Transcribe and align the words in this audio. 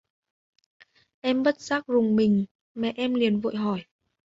Em 1.21 1.43
bất 1.43 1.59
giác 1.61 1.87
rùng 1.87 2.15
mình 2.15 2.45
mẹ 2.75 2.93
em 2.95 3.13
liền 3.13 3.39
vội 3.41 3.55
hỏi 3.55 3.83